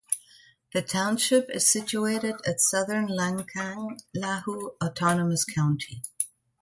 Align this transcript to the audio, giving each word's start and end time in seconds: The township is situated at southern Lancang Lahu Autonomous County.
The 0.73 0.81
township 0.81 1.51
is 1.55 1.69
situated 1.69 2.33
at 2.47 2.59
southern 2.59 3.05
Lancang 3.07 3.99
Lahu 4.17 4.71
Autonomous 4.83 5.45
County. 5.45 6.01